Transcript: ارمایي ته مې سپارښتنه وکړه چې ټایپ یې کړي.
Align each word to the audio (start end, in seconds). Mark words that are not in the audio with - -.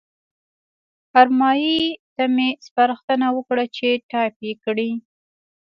ارمایي 1.19 1.79
ته 2.15 2.23
مې 2.35 2.49
سپارښتنه 2.67 3.27
وکړه 3.35 3.63
چې 3.75 3.87
ټایپ 4.09 4.35
یې 4.47 4.53
کړي. 4.63 4.91